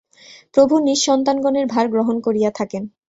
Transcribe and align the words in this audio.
প্রভু 0.53 0.75
নিজ 0.79 0.99
সন্তানগণের 1.05 1.65
ভার 1.67 1.85
গ্রহণ 1.89 2.15
করিয়া 2.19 2.51
থাকেন। 2.51 2.83